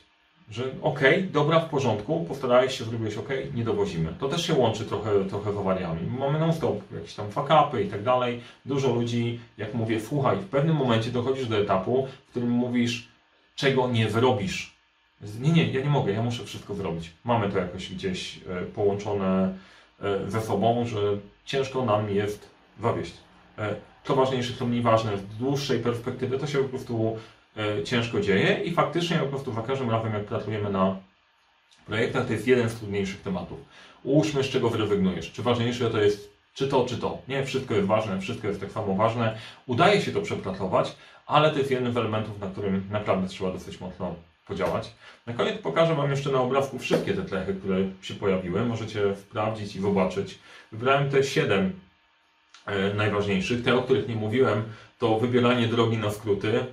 Że 0.50 0.64
okej, 0.82 1.18
okay, 1.20 1.22
dobra, 1.32 1.60
w 1.60 1.70
porządku, 1.70 2.26
postarałeś 2.28 2.78
się, 2.78 2.84
zrobiłeś 2.84 3.18
ok, 3.18 3.30
nie 3.54 3.64
dowozimy. 3.64 4.14
To 4.20 4.30
też 4.30 4.48
się 4.48 4.54
łączy 4.54 4.86
trochę, 4.86 5.26
trochę 5.26 5.54
z 5.54 5.58
awariami. 5.58 6.08
Mamy 6.20 6.40
non-stop 6.40 6.92
jakieś 6.94 7.14
tam 7.14 7.32
fakapy 7.32 7.84
i 7.84 7.88
tak 7.90 8.04
dalej. 8.04 8.42
Dużo 8.66 8.94
ludzi, 8.94 9.40
jak 9.58 9.74
mówię, 9.74 10.00
słuchaj, 10.02 10.38
w 10.38 10.46
pewnym 10.48 10.76
momencie 10.76 11.12
dochodzisz 11.12 11.48
do 11.48 11.58
etapu, 11.58 12.08
w 12.28 12.30
którym 12.30 12.50
mówisz, 12.50 13.08
czego 13.56 13.88
nie 13.88 14.08
wyrobisz. 14.10 14.74
Z- 15.22 15.40
Nie, 15.40 15.52
nie, 15.52 15.72
ja 15.72 15.82
nie 15.82 15.90
mogę, 15.90 16.14
ja 16.14 16.24
muszę 16.24 16.44
wszystko 16.44 16.76
zrobić. 16.76 17.12
Mamy 17.24 17.50
to 17.52 17.58
jakoś 17.58 17.90
gdzieś 17.94 18.38
e, 18.38 18.62
połączone 18.66 19.54
e, 20.02 20.32
ze 20.32 20.42
sobą, 20.42 20.86
że 20.86 21.00
ciężko 21.46 21.86
nam 21.86 22.10
jest 22.10 22.50
zawieść. 22.82 23.14
E, 23.58 23.76
To 24.04 24.16
ważniejsze, 24.16 24.54
to 24.54 24.66
mniej 24.66 24.82
ważne. 24.82 25.18
W 25.18 25.36
dłuższej 25.38 25.80
perspektywie 25.80 26.40
to 26.40 26.48
się 26.48 26.58
po 26.58 26.70
prostu 26.70 27.18
e, 27.18 27.43
ciężko 27.84 28.20
dzieje 28.20 28.64
i 28.64 28.74
faktycznie 28.74 29.18
po 29.18 29.26
prostu 29.26 29.54
za 29.54 29.62
każdym 29.62 29.90
razem, 29.90 30.14
jak 30.14 30.26
pracujemy 30.26 30.70
na 30.70 30.96
projektach, 31.86 32.28
to 32.28 32.34
jest 32.34 32.48
jeden 32.48 32.70
z 32.70 32.76
trudniejszych 32.76 33.22
tematów. 33.22 33.60
Ułóżmy, 34.04 34.44
z 34.44 34.50
czego 34.50 34.70
zrezygnujesz. 34.70 35.32
Czy 35.32 35.44
ważniejsze 35.44 35.90
to 35.90 36.02
jest 36.02 36.34
czy 36.54 36.68
to, 36.68 36.86
czy 36.86 36.98
to. 36.98 37.18
Nie, 37.28 37.46
wszystko 37.46 37.74
jest 37.74 37.88
ważne, 37.88 38.22
wszystko 38.22 38.48
jest 38.48 38.60
tak 38.60 38.72
samo 38.72 38.96
ważne. 38.96 39.38
Udaje 39.66 40.02
się 40.02 40.12
to 40.12 40.22
przepracować, 40.22 40.96
ale 41.26 41.52
to 41.52 41.58
jest 41.58 41.72
jeden 41.72 41.94
z 41.94 41.98
elementów, 41.98 42.40
na 42.40 42.48
którym 42.48 42.88
naprawdę 42.92 43.28
trzeba 43.28 43.52
dosyć 43.52 43.80
mocno 43.80 44.16
podziałać. 44.48 44.94
Na 45.28 45.34
koniec 45.34 45.62
pokażę 45.62 45.96
Wam 45.96 46.10
jeszcze 46.10 46.32
na 46.32 46.42
obrazku 46.42 46.80
wszystkie 46.80 47.14
te 47.14 47.22
tlechy, 47.22 47.54
które 47.54 47.78
się 48.02 48.14
pojawiły. 48.14 48.66
Możecie 48.66 49.16
sprawdzić 49.16 49.76
i 49.76 49.82
zobaczyć. 49.82 50.40
Wybrałem 50.72 51.10
te 51.10 51.24
siedem 51.24 51.80
e, 52.66 52.94
najważniejszych. 52.94 53.64
Te, 53.64 53.76
o 53.76 53.82
których 53.82 54.08
nie 54.08 54.16
mówiłem, 54.16 54.64
to 55.00 55.20
wybieranie 55.20 55.68
drogi 55.68 55.98
na 55.98 56.12
skróty, 56.12 56.60
e, 56.60 56.66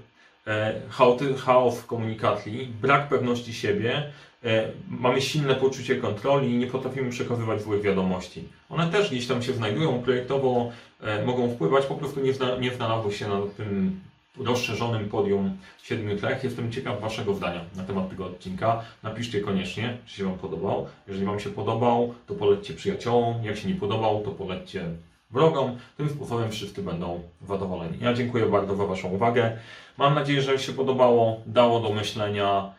chaos 1.39 1.79
w 1.79 1.87
komunikacji, 1.87 2.73
brak 2.83 3.09
pewności 3.09 3.55
siebie, 3.55 4.13
e, 4.45 4.69
mamy 4.89 5.21
silne 5.21 5.55
poczucie 5.55 5.97
kontroli 5.97 6.51
i 6.51 6.59
nie 6.59 6.67
potrafimy 6.67 7.11
przekazywać 7.11 7.63
złych 7.63 7.83
wiadomości. 7.83 8.49
One 8.69 8.91
też 8.91 9.11
gdzieś 9.11 9.27
tam 9.27 9.43
się 9.43 9.53
znajdują, 9.53 10.03
projektowo 10.03 10.71
e, 11.01 11.25
mogą 11.25 11.51
wpływać, 11.51 11.87
po 11.87 11.95
prostu 11.95 12.21
nie, 12.21 12.33
zna, 12.33 12.57
nie 12.57 12.75
znalazły 12.75 13.13
się 13.13 13.29
na 13.29 13.41
tym 13.57 14.01
rozszerzonym 14.39 15.09
podium 15.09 15.57
siedmiu 15.83 16.17
tlech. 16.17 16.45
Jestem 16.45 16.73
ciekaw 16.73 17.01
Waszego 17.01 17.35
zdania 17.35 17.61
na 17.77 17.85
temat 17.85 18.11
tego 18.11 18.27
odcinka. 18.27 18.85
Napiszcie 19.03 19.41
koniecznie, 19.41 19.97
czy 20.07 20.17
się 20.17 20.25
Wam 20.25 20.39
podobał. 20.39 20.87
Jeżeli 21.09 21.27
Wam 21.27 21.41
się 21.41 21.51
podobał, 21.51 22.15
to 22.27 22.35
polećcie 22.35 22.75
przyjaciołom. 22.75 23.45
Jak 23.45 23.57
się 23.57 23.69
nie 23.69 23.75
podobał, 23.75 24.23
to 24.25 24.31
polećcie 24.31 24.85
wrogom. 25.31 25.79
Tym 25.97 26.09
sposobem 26.09 26.51
wszyscy 26.51 26.83
będą 26.83 27.23
zadowoleni. 27.49 27.99
Ja 28.01 28.15
dziękuję 28.15 28.47
bardzo 28.47 28.77
za 28.77 28.87
Waszą 28.87 29.09
uwagę. 29.09 29.57
Mam 29.99 30.15
nadzieję, 30.15 30.43
że 30.43 30.59
się 30.59 30.73
podobało, 30.73 31.41
dało 31.47 31.81
do 31.81 31.91
myślenia. 31.91 32.75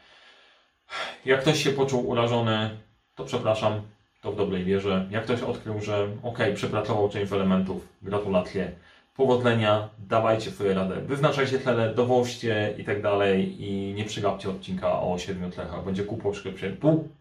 Jak 1.26 1.42
ktoś 1.42 1.64
się 1.64 1.70
poczuł 1.70 2.10
urażony, 2.10 2.70
to 3.16 3.26
przepraszam, 3.26 3.82
to 4.22 4.32
w 4.32 4.36
dobrej 4.36 4.64
wierze. 4.64 5.08
Jak 5.10 5.24
ktoś 5.24 5.42
odkrył, 5.42 5.82
że 5.82 6.08
ok, 6.24 6.38
przepracował 6.56 7.10
część 7.10 7.34
elementów, 7.34 7.88
gratulacje. 8.02 8.72
Powodzenia, 9.16 9.90
dawajcie 10.00 10.52
sobie 10.52 10.74
radę, 10.74 10.96
wyznaczajcie 10.96 11.60
tlele, 11.60 11.96
dowoźcie 11.96 12.74
i 12.78 12.84
tak 12.84 13.02
dalej 13.02 13.64
i 13.64 13.94
nie 13.94 14.06
przegapcie 14.06 14.50
odcinka 14.50 15.02
o 15.02 15.18
siedmiu 15.18 15.50
tlechach. 15.50 15.86
Będzie 15.86 16.04
ku 16.04 16.18
pokrzepieniu, 16.18 16.76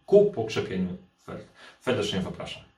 ku 0.06 0.32
pokrzepieniu. 0.32 0.96
Serdecznie 1.80 2.22
zapraszam. 2.22 2.69